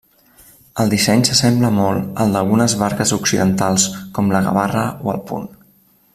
[0.83, 5.47] El disseny s'assembla molt al d'algunes barques occidentals com la gavarra o el punt.